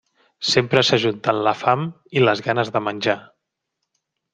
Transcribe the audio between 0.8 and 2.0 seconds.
s'ajunten la fam